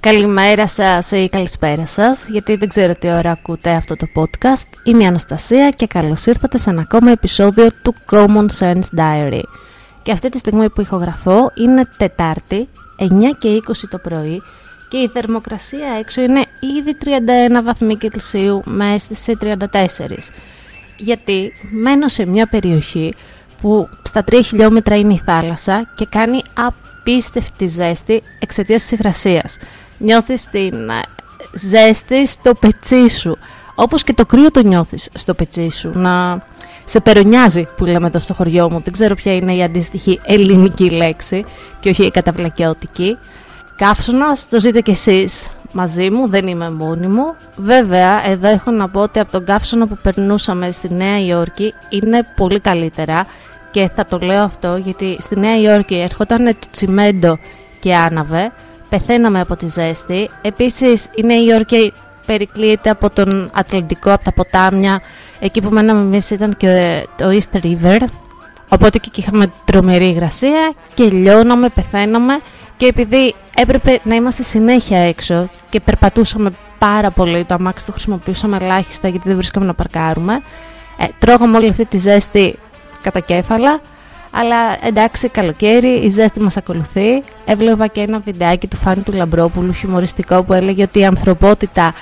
[0.00, 4.66] Καλημέρα σας ή καλησπέρα σας, γιατί δεν ξέρω τι ώρα ακούτε αυτό το podcast.
[4.84, 9.42] Είμαι η Αναστασία και καλώς ήρθατε σε ένα ακόμα επεισόδιο του Common Sense Diary.
[10.02, 12.68] Και αυτή τη στιγμή που ηχογραφώ είναι Τετάρτη,
[12.98, 13.06] 9
[13.38, 14.42] και 20 το πρωί
[14.88, 16.42] και η θερμοκρασία έξω είναι
[16.78, 16.96] ήδη
[17.60, 19.56] 31 βαθμοί Κελσίου μες αίσθηση 34.
[20.96, 23.14] Γιατί μένω σε μια περιοχή
[23.60, 29.56] που στα 3 χιλιόμετρα είναι η θάλασσα και κάνει απίστευτη ζέστη εξαιτίας της υγρασίας
[30.00, 31.02] νιώθεις την ε,
[31.52, 33.38] ζέστη στο πετσί σου.
[33.74, 35.90] Όπως και το κρύο το νιώθεις στο πετσί σου.
[35.94, 36.42] Να
[36.84, 38.80] σε περονιάζει που λέμε εδώ στο χωριό μου.
[38.84, 41.44] Δεν ξέρω ποια είναι η αντίστοιχη ελληνική λέξη
[41.80, 43.18] και όχι η καταβλακιώτικη.
[43.76, 47.34] Καύσωνας, το ζείτε κι εσείς μαζί μου, δεν είμαι μόνη μου.
[47.56, 52.26] Βέβαια, εδώ έχω να πω ότι από τον καύσωνα που περνούσαμε στη Νέα Υόρκη είναι
[52.36, 53.26] πολύ καλύτερα
[53.70, 57.38] και θα το λέω αυτό γιατί στη Νέα Υόρκη ερχόταν το τσιμέντο
[57.78, 58.52] και άναβε
[58.90, 60.30] πεθαίναμε από τη ζέστη.
[60.42, 61.92] Επίσης η Νέα Υόρκη
[62.26, 65.00] περικλείεται από τον Ατλαντικό, από τα ποτάμια.
[65.40, 67.98] Εκεί που μέναμε εμείς ήταν και το East River.
[68.68, 72.40] Οπότε και εκεί είχαμε τρομερή υγρασία και λιώναμε, πεθαίναμε.
[72.76, 78.56] Και επειδή έπρεπε να είμαστε συνέχεια έξω και περπατούσαμε πάρα πολύ, το αμάξι το χρησιμοποιούσαμε
[78.60, 80.42] ελάχιστα γιατί δεν βρίσκαμε να παρκάρουμε.
[80.98, 82.58] Ε, τρώγαμε όλη αυτή τη ζέστη
[83.02, 83.80] κατά κέφαλα
[84.30, 87.22] αλλά εντάξει, καλοκαίρι, η ζέστη μας ακολουθεί.
[87.44, 91.94] Έβλεπα και ένα βιντεάκι του Φάνη του Λαμπρόπουλου, χιουμοριστικό, που έλεγε ότι η ανθρωπότητα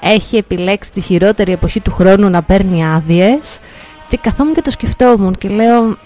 [0.00, 3.58] έχει επιλέξει τη χειρότερη εποχή του χρόνου να παίρνει άδειες.
[4.08, 5.96] Και καθόμουν και το σκεφτόμουν και λέω,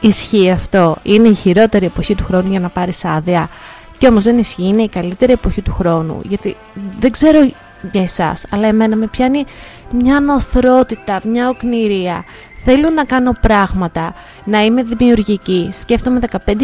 [0.00, 0.96] ισχύει αυτό.
[1.02, 3.48] Είναι η χειρότερη εποχή του χρόνου για να πάρεις άδεια.
[3.98, 6.20] Και όμως δεν ισχύει, είναι η καλύτερη εποχή του χρόνου.
[6.22, 6.56] Γιατί
[6.98, 7.38] δεν ξέρω
[7.92, 9.44] για εσάς, αλλά εμένα με πιάνει
[10.02, 12.24] μια νοθρότητα, μια οκνηρία.
[12.64, 14.14] Θέλω να κάνω πράγματα,
[14.44, 16.54] να είμαι δημιουργική, σκέφτομαι 15.000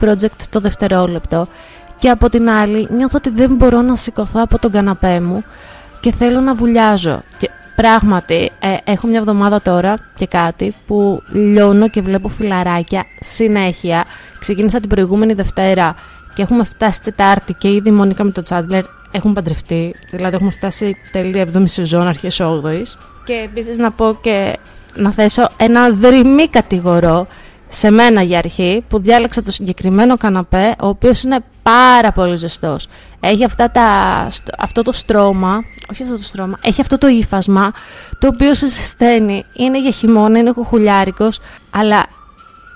[0.00, 1.48] project το δευτερόλεπτο
[1.98, 5.44] και από την άλλη νιώθω ότι δεν μπορώ να σηκωθώ από τον καναπέ μου
[6.00, 7.22] και θέλω να βουλιάζω.
[7.38, 14.04] Και πράγματι, ε, έχω μια εβδομάδα τώρα και κάτι που λιώνω και βλέπω φιλαράκια συνέχεια.
[14.38, 15.94] Ξεκίνησα την προηγούμενη Δευτέρα
[16.34, 19.94] και έχουμε φτάσει Τετάρτη και ήδη η Μονίκα με τον Τσάντλερ έχουν παντρευτεί.
[20.10, 22.82] Δηλαδή έχουμε φτάσει τέλη 7η σεζόν, αρχές 8η.
[23.24, 24.58] Και επίσης να πω και
[24.94, 27.26] να θέσω ένα δρυμή κατηγορό
[27.68, 32.88] σε μένα για αρχή που διάλεξα το συγκεκριμένο καναπέ ο οποίος είναι πάρα πολύ ζεστός.
[33.20, 33.82] Έχει αυτά τα,
[34.58, 37.72] αυτό το στρώμα όχι αυτό το στρώμα, έχει αυτό το ύφασμα
[38.18, 42.02] το οποίο σε ζεσταίνει είναι για χειμώνα, είναι κουχουλιάρικος αλλά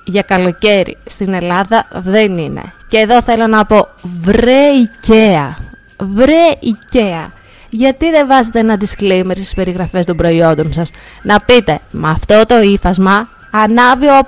[0.04, 2.62] για καλοκαίρι στην Ελλάδα δεν είναι.
[2.88, 3.88] Και εδώ θέλω να πω
[4.22, 5.54] βρε IKEA
[5.98, 7.30] βρε IKEA
[7.76, 10.90] γιατί δεν βάζετε ένα disclaimer στις περιγραφές των προϊόντων σας;
[11.22, 14.20] Να πείτε, με αυτό το ύφασμα ανάβει ο,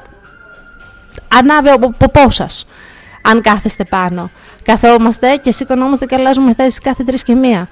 [1.29, 2.67] ανάβει ο ποπός σας.
[3.23, 4.31] Αν κάθεστε πάνω.
[4.63, 7.69] Καθόμαστε και σηκωνόμαστε και αλλάζουμε θέσεις κάθε τρεις και μία.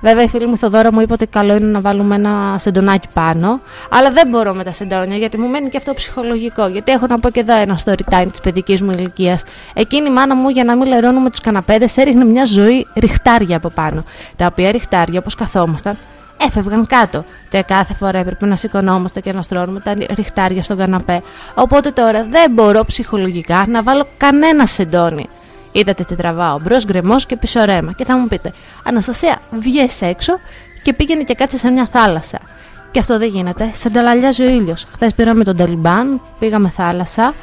[0.00, 3.60] Βέβαια, η φίλη μου Θοδόρα μου είπε ότι καλό είναι να βάλουμε ένα σεντονάκι πάνω.
[3.90, 6.66] Αλλά δεν μπορώ με τα σεντόνια γιατί μου μένει και αυτό ψυχολογικό.
[6.66, 9.44] Γιατί έχω να πω και εδώ ένα story time της παιδικής μου ηλικίας.
[9.74, 13.68] Εκείνη η μάνα μου για να μην λερώνουμε τους καναπέδες έριχνε μια ζωή ριχτάρια από
[13.68, 14.04] πάνω.
[14.36, 15.96] Τα οποία ριχτάρια, όπως καθόμασταν,
[16.36, 17.24] έφευγαν κάτω.
[17.48, 21.22] Και κάθε φορά έπρεπε να σηκωνόμαστε και να στρώνουμε τα ριχτάρια στον καναπέ.
[21.54, 25.28] Οπότε τώρα δεν μπορώ ψυχολογικά να βάλω κανένα σεντόνι.
[25.76, 26.58] Είδατε τι τραβάω.
[26.58, 27.92] Μπρος γκρεμός και πίσω ρέμα.
[27.92, 30.38] Και θα μου πείτε, Αναστασία, βγες έξω
[30.82, 32.38] και πήγαινε και κάτσε σε μια θάλασσα.
[32.90, 33.70] Και αυτό δεν γίνεται.
[33.74, 34.86] Σε ανταλαλιάζει ο ήλιος.
[34.92, 37.34] Χθες πήραμε τον Ταλιμπάν, πήγαμε θάλασσα,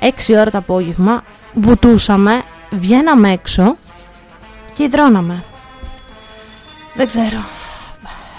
[0.00, 3.76] 6 ώρα το απόγευμα, βουτούσαμε, βγαίναμε έξω
[4.74, 5.44] και υδρώναμε.
[6.94, 7.38] Δεν ξέρω.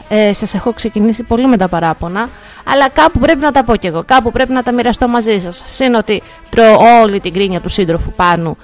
[0.07, 2.30] Ε, σας έχω ξεκινήσει πολύ με τα παράπονα,
[2.63, 5.62] αλλά κάπου πρέπει να τα πω κι εγώ, κάπου πρέπει να τα μοιραστώ μαζί σας.
[5.66, 8.57] Συν ότι τρώω όλη την κρίνια του σύντροφου πάνω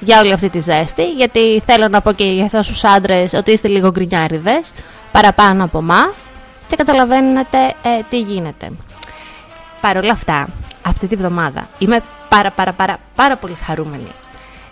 [0.00, 3.52] για όλη αυτή τη ζέστη, γιατί θέλω να πω και για εσάς τους άντρες ότι
[3.52, 4.72] είστε λίγο γκρινιάριδες,
[5.12, 6.14] παραπάνω από εμάς
[6.66, 8.70] και καταλαβαίνετε ε, τι γίνεται.
[9.80, 10.48] Παρ' όλα αυτά,
[10.82, 14.10] αυτή τη βδομάδα είμαι πάρα πάρα πάρα πάρα πολύ χαρούμενη.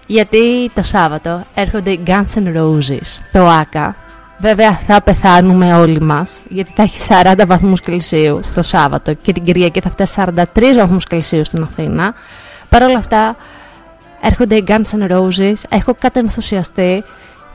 [0.06, 3.96] Γιατί το Σάββατο έρχονται οι Guns N' Roses, το ΆΚΑ.
[4.40, 9.44] Βέβαια θα πεθάνουμε όλοι μας, γιατί θα έχει 40 βαθμούς Κελσίου το Σάββατο και την
[9.44, 10.44] Κυριακή θα φτάσει 43
[10.76, 12.14] βαθμούς Κελσίου στην Αθήνα.
[12.68, 13.36] Παρ' όλα αυτά
[14.20, 17.04] έρχονται οι Guns N' Roses, έχω κατενθουσιαστεί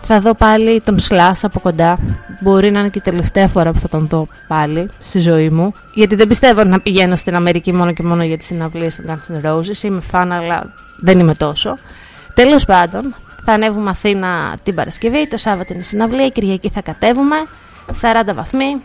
[0.06, 2.00] Θα δω πάλι τον Slash από κοντά.
[2.42, 5.74] Μπορεί να είναι και η τελευταία φορά που θα τον δω πάλι στη ζωή μου.
[5.94, 9.36] Γιατί δεν πιστεύω να πηγαίνω στην Αμερική μόνο και μόνο για τις συναυλίες των Guns
[9.36, 9.83] N' Roses.
[9.83, 11.77] Είμαι φαν, αλλά δεν είμαι τόσο.
[12.33, 13.15] Τέλος πάντων,
[13.45, 17.36] θα ανέβουμε Αθήνα την Παρασκευή, το Σάββατο είναι συναυλία, η Κυριακή θα κατέβουμε,
[18.01, 18.81] 40 βαθμοί.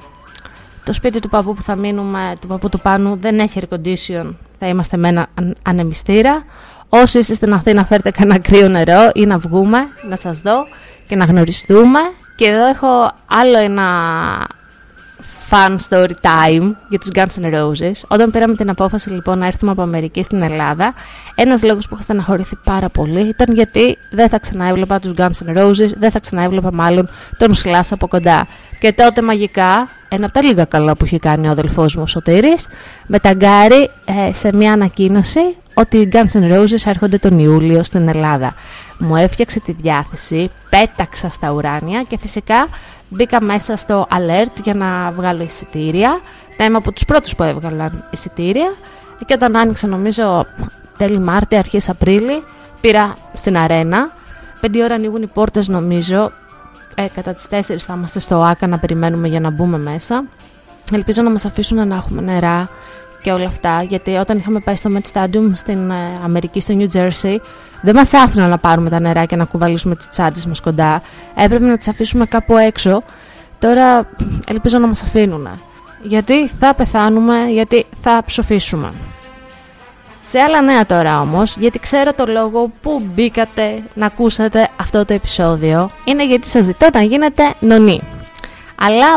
[0.85, 4.35] Το σπίτι του παππού που θα μείνουμε, του παππού του Πάνου, δεν έχει air condition,
[4.59, 5.27] θα είμαστε με ένα
[5.63, 6.45] ανεμιστήρα.
[6.89, 10.67] Όσοι είστε στην Αθήνα φέρτε κανένα κρύο νερό ή να βγούμε, να σας δω
[11.07, 11.99] και να γνωριστούμε.
[12.37, 13.87] Και εδώ έχω άλλο ένα
[15.51, 17.93] fun story time για τους Guns N' Roses.
[18.09, 20.95] Όταν πήραμε την απόφαση λοιπόν να έρθουμε από Αμερική στην Ελλάδα,
[21.35, 25.59] ένας λόγος που είχα στεναχωρηθεί πάρα πολύ ήταν γιατί δεν θα ξαναέβλεπα τους Guns N'
[25.59, 28.47] Roses, δεν θα ξαναέβλεπα μάλλον τον Slash από κοντά.
[28.79, 32.07] Και τότε μαγικά, ένα από τα λίγα καλά που είχε κάνει ο αδελφός μου ο
[32.07, 32.69] Σωτήρης,
[33.07, 38.09] με ταγκάρι ε, σε μια ανακοίνωση ότι οι Guns N' Roses έρχονται τον Ιούλιο στην
[38.09, 38.55] Ελλάδα.
[38.99, 42.69] Μου έφτιαξε τη διάθεση, πέταξα στα ουράνια και φυσικά
[43.09, 46.21] μπήκα μέσα στο alert για να βγάλω εισιτήρια.
[46.57, 48.75] Τα είμαι από τους πρώτους που έβγαλαν εισιτήρια
[49.27, 50.47] και όταν άνοιξα νομίζω
[50.97, 52.45] τέλη Μάρτιο, αρχές Απρίλη,
[52.81, 54.11] πήρα στην αρένα.
[54.61, 56.33] Πέντε ώρα ανοίγουν οι πόρτες νομίζω,
[57.03, 60.25] ε, κατά τις 4 θα είμαστε στο ΆΚΑ να περιμένουμε για να μπούμε μέσα.
[60.93, 62.69] Ελπίζω να μας αφήσουν να έχουμε νερά
[63.23, 66.97] και όλα αυτά, γιατί όταν είχαμε πάει στο Met Stadium στην ε, Αμερική, στο New
[66.97, 67.37] Jersey,
[67.83, 71.03] δεν μας άφηναν να πάρουμε τα νερά και να κουβαλήσουμε τις τσάντες μας κοντά.
[71.35, 73.03] Έπρεπε να τις αφήσουμε κάπου έξω.
[73.59, 74.09] Τώρα
[74.47, 75.49] ελπίζω να μας αφήνουν.
[76.03, 78.93] Γιατί θα πεθάνουμε, γιατί θα ψοφήσουμε.
[80.31, 85.15] Σε άλλα νέα τώρα όμως, γιατί ξέρω το λόγο που μπήκατε να ακούσετε αυτό το
[85.15, 88.01] επεισόδιο, είναι γιατί σας ζητώ να γίνετε νονί.
[88.75, 89.15] Αλλά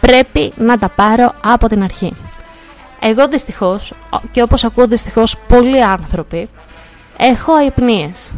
[0.00, 2.12] πρέπει να τα πάρω από την αρχή.
[3.00, 3.92] Εγώ δυστυχώς,
[4.30, 6.48] και όπως ακούω δυστυχώς πολλοί άνθρωποι,
[7.16, 8.32] έχω αϊπνίες.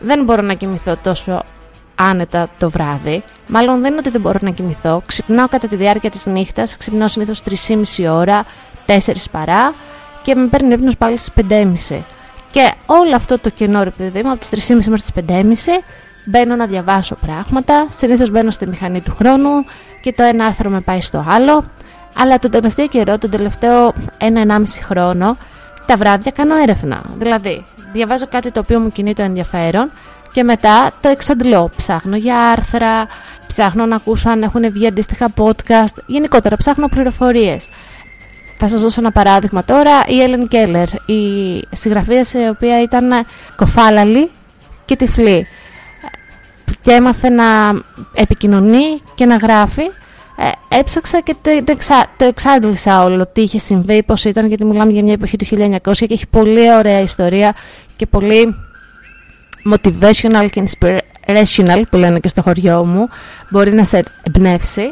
[0.00, 1.42] Δεν μπορώ να κοιμηθώ τόσο
[1.94, 3.22] άνετα το βράδυ.
[3.46, 5.02] Μάλλον δεν είναι ότι δεν μπορώ να κοιμηθώ.
[5.06, 8.44] Ξυπνάω κατά τη διάρκεια της νύχτας, ξυπνάω συνήθως 3,5 ώρα,
[8.86, 9.74] 4 παρά
[10.22, 12.00] και με παίρνει ύπνος πάλι στις 5.30.
[12.50, 15.82] Και όλο αυτό το κενό ρε παιδί μου, από τις 3.30 μέχρι τις 5.30,
[16.24, 17.86] μπαίνω να διαβάσω πράγματα.
[17.96, 19.50] Συνήθως μπαίνω στη μηχανή του χρόνου
[20.00, 21.64] και το ένα άρθρο με πάει στο άλλο.
[22.14, 25.36] Αλλά τον τελευταίο καιρό, τον τελευταίο ένα-ενάμιση χρόνο,
[25.86, 27.02] τα βράδια κάνω έρευνα.
[27.16, 29.90] Δηλαδή, διαβάζω κάτι το οποίο μου κινεί το ενδιαφέρον
[30.32, 31.70] και μετά το εξαντλώ.
[31.76, 33.06] Ψάχνω για άρθρα,
[33.46, 35.94] ψάχνω να ακούσω αν έχουν βγει αντίστοιχα podcast.
[36.06, 37.68] Γενικότερα, ψάχνω πληροφορίες.
[38.62, 39.90] Θα σας δώσω ένα παράδειγμα τώρα.
[40.06, 43.26] Η Έλεν Κέλλερ, η συγγραφέα η οποία ήταν
[43.56, 44.30] κοφάλαλη
[44.84, 45.46] και τυφλή.
[46.82, 47.44] Και έμαθε να
[48.14, 49.82] επικοινωνεί και να γράφει
[50.36, 54.64] ε, έψαξα και το, το, εξα, το εξάντλησα όλο τι είχε συμβεί, πώς ήταν, γιατί
[54.64, 57.54] μιλάμε για μια εποχή του 1900 και έχει πολύ ωραία ιστορία
[57.96, 58.54] και πολύ
[59.70, 63.08] motivational και inspirational που λένε και στο χωριό μου,
[63.50, 64.82] μπορεί να σε εμπνεύσει.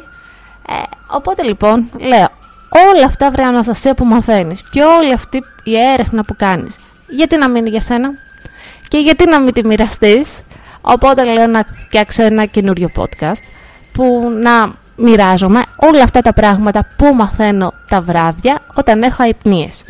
[0.69, 2.29] Ε, οπότε λοιπόν λέω,
[2.69, 6.76] όλα αυτά βρε Αναστασία που μαθαίνεις και όλη αυτή η έρευνα που κάνεις,
[7.09, 8.11] γιατί να μείνει για σένα
[8.88, 10.43] και γιατί να μην τη μοιραστείς;
[10.81, 13.43] Οπότε λέω να φτιάξω ένα καινούριο podcast
[13.93, 19.85] που να μοιράζομαι όλα αυτά τα πράγματα που μαθαίνω τα βράδια όταν έχω αϊπνίες.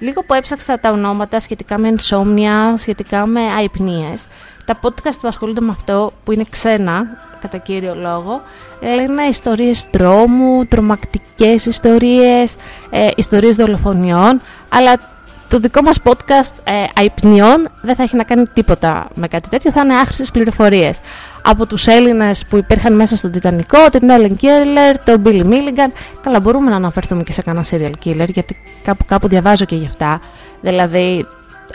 [0.00, 4.26] Λίγο που έψαξα τα ονόματα σχετικά με insomnia, σχετικά με αϊπνίες,
[4.64, 7.06] τα podcast που ασχολούνται με αυτό, που είναι ξένα,
[7.40, 8.42] κατά κύριο λόγο,
[8.80, 12.56] λένε ιστορίες τρόμου, τρομακτικές ιστορίες,
[12.90, 15.09] ε, ιστορίες δολοφονιών, αλλά
[15.50, 19.70] το δικό μας podcast ε, αϊπνιών δεν θα έχει να κάνει τίποτα με κάτι τέτοιο,
[19.70, 20.98] θα είναι άχρηστες πληροφορίες.
[21.42, 25.90] Από τους Έλληνες που υπήρχαν μέσα στον Τιτανικό, την Ellen Keller, τον Billy Milligan,
[26.22, 29.86] καλά μπορούμε να αναφερθούμε και σε κανένα serial killer, γιατί κάπου κάπου διαβάζω και γι'
[29.86, 30.20] αυτά.
[30.60, 31.26] Δηλαδή,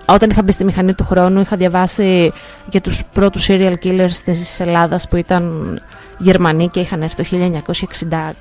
[0.06, 2.34] όταν είχα μπει στη μηχανή του χρόνου, είχα διαβάσει
[2.70, 5.82] για τους πρώτους serial killers της Ελλάδας που ήταν
[6.18, 7.24] Γερμανοί και είχαν έρθει το
[8.10, 8.34] 1960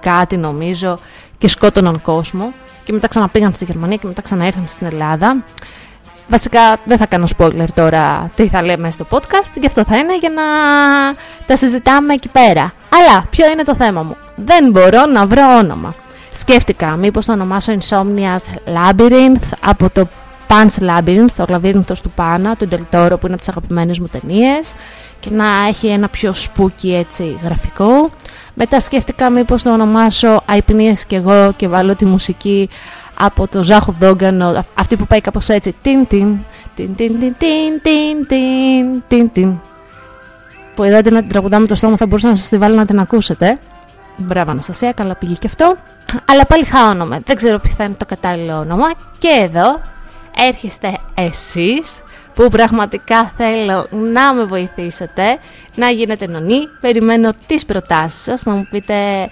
[0.00, 0.98] κάτι νομίζω
[1.38, 2.52] και σκότωναν κόσμο
[2.84, 5.44] και μετά ξαναπήγαν στη Γερμανία και μετά ξαναήρθαν στην Ελλάδα.
[6.28, 10.18] Βασικά δεν θα κάνω spoiler τώρα τι θα λέμε στο podcast, γι' αυτό θα είναι
[10.18, 10.42] για να
[11.46, 12.72] τα συζητάμε εκεί πέρα.
[12.88, 15.94] Αλλά ποιο είναι το θέμα μου; Δεν μπορώ να βρω όνομα.
[16.32, 20.08] Σκέφτηκα μήπως το ονομάσω Insomnia's Labyrinth από το
[20.52, 24.74] Pan's Labyrinth, ο λαβύρινθος του Πάνα, του Ντελτόρο που είναι από τις αγαπημένες μου ταινίες
[25.20, 28.10] και να έχει ένα πιο spooky έτσι γραφικό.
[28.54, 32.68] Μετά σκέφτηκα μήπως το ονομάσω Αϊπνίες και εγώ και βάλω τη μουσική
[33.18, 35.74] από το Ζάχο Δόγκανο, αυτή που πάει κάπως έτσι.
[35.82, 36.38] Τιν τιν,
[36.74, 39.60] τιν τιν τιν τιν τιν τιν τιν
[40.74, 42.98] Που είδατε να την τραγουδάμε το στόμα θα μπορούσα να σας τη βάλω να την
[42.98, 43.58] ακούσετε.
[44.16, 45.76] Μπράβο Αναστασία, καλά πήγε και αυτό.
[46.24, 48.90] Αλλά πάλι χάωνομαι, δεν ξέρω ποιο θα είναι το κατάλληλο όνομα.
[49.18, 49.80] Και εδώ
[50.36, 52.02] έρχεστε εσείς
[52.34, 55.38] που πραγματικά θέλω να με βοηθήσετε
[55.74, 56.66] να γίνετε νονή.
[56.80, 59.28] Περιμένω τις προτάσεις σας, να μου πείτε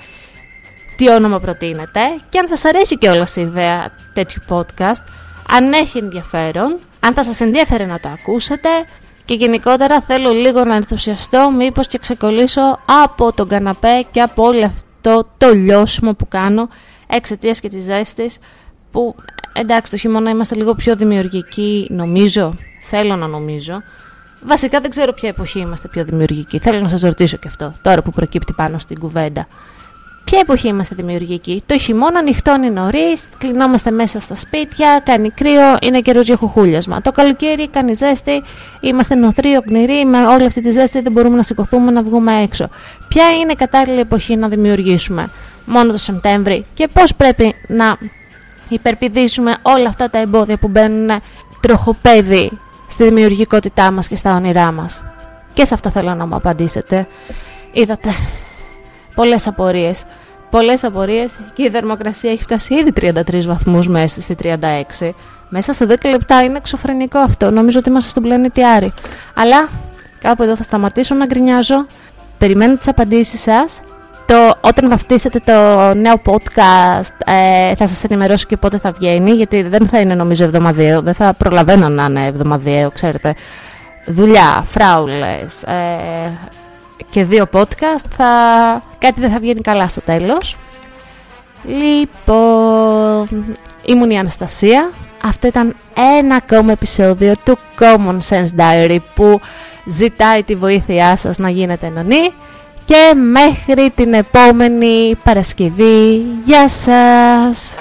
[0.97, 5.03] τι όνομα προτείνετε και αν σας αρέσει και όλα η ιδέα τέτοιου podcast,
[5.49, 8.69] αν έχει ενδιαφέρον, αν θα σας ενδιαφέρει να το ακούσετε
[9.25, 14.65] και γενικότερα θέλω λίγο να ενθουσιαστώ μήπως και ξεκολλήσω από τον καναπέ και από όλο
[14.65, 16.69] αυτό το λιώσιμο που κάνω
[17.07, 18.39] εξαιτίας και της ζέστης
[18.91, 19.15] που
[19.53, 23.83] εντάξει το χειμώνα είμαστε λίγο πιο δημιουργικοί νομίζω, θέλω να νομίζω
[24.43, 26.59] Βασικά δεν ξέρω ποια εποχή είμαστε πιο δημιουργικοί.
[26.59, 29.47] Θέλω να σας ρωτήσω και αυτό, τώρα που προκύπτει πάνω στην κουβέντα.
[30.25, 36.01] Ποια εποχή είμαστε δημιουργικοί; Το χειμώνα νυχτώνει νωρίς, κλεινόμαστε μέσα στα σπίτια, κάνει κρύο, είναι
[36.01, 37.01] καιρός για χουχούλιασμα.
[37.01, 38.43] Το καλοκαίρι κάνει ζέστη,
[38.81, 42.69] είμαστε νοθροί, οκνηροί, με όλη αυτή τη ζέστη δεν μπορούμε να σηκωθούμε να βγούμε έξω.
[43.09, 45.31] Ποια είναι η κατάλληλη εποχή να δημιουργήσουμε;
[45.65, 47.99] Μόνο το Σεπτέμβρη και πώς πρέπει να
[48.75, 51.11] υπερπηδήσουμε όλα αυτά τα εμπόδια που μπαίνουν
[51.61, 52.51] τροχοπέδι
[52.87, 55.03] στη δημιουργικότητά μας και στα όνειρά μας.
[55.53, 57.07] Και σε αυτό θέλω να μου απαντήσετε.
[57.73, 58.09] Είδατε,
[59.15, 60.05] πολλές απορίες.
[60.51, 65.15] Πολλές απορίες και η θερμοκρασία έχει φτάσει ήδη 33 βαθμούς μέσα στη 36.
[65.49, 67.51] Μέσα σε 10 λεπτά είναι εξωφρενικό αυτό.
[67.51, 68.93] Νομίζω ότι είμαστε στον πλανήτη Άρη.
[69.35, 69.69] Αλλά
[70.21, 71.87] κάπου εδώ θα σταματήσω να γκρινιάζω.
[72.39, 73.81] Περιμένω τις απαντήσεις σας.
[74.31, 75.53] Το, όταν βαφτίσετε το
[75.95, 80.45] νέο podcast ε, θα σας ενημερώσω και πότε θα βγαίνει γιατί δεν θα είναι νομίζω
[80.45, 83.35] εβδομαδιαίο, δεν θα προλαβαίνω να είναι εβδομαδιαίο, ξέρετε.
[84.07, 86.39] Δουλειά, φράουλες, ε,
[87.11, 88.27] και δύο podcast θα...
[88.99, 90.57] κάτι δεν θα βγαίνει καλά στο τέλος.
[91.65, 93.29] Λοιπόν,
[93.85, 94.91] ήμουν η Αναστασία.
[95.23, 95.77] Αυτό ήταν
[96.19, 99.41] ένα ακόμα επεισόδιο του Common Sense Diary που
[99.85, 102.33] ζητάει τη βοήθειά σας να γίνετε ενωνή.
[102.91, 106.23] Και μέχρι την επόμενη Παρασκευή.
[106.45, 107.77] Γεια σας!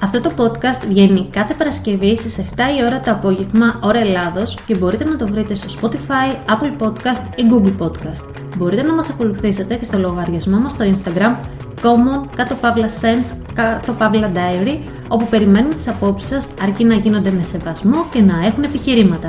[0.00, 2.42] Αυτό το podcast βγαίνει κάθε Παρασκευή στις 7
[2.78, 7.36] η ώρα το απόγευμα, ώρα Ελλάδος και μπορείτε να το βρείτε στο Spotify, Apple Podcast
[7.36, 8.42] ή Google Podcast.
[8.56, 11.36] Μπορείτε να μας ακολουθήσετε και στο λογαριασμό μας στο Instagram
[11.82, 17.30] common κάτω παύλα sense κάτω παύλα diary όπου περιμένουμε τις απόψεις σας αρκεί να γίνονται
[17.30, 19.28] με σεβασμό και να έχουν επιχειρήματα.